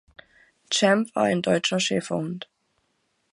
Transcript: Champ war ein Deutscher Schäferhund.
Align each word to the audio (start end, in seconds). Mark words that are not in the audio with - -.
Champ 0.71 1.15
war 1.15 1.25
ein 1.25 1.43
Deutscher 1.43 1.79
Schäferhund. 1.79 2.49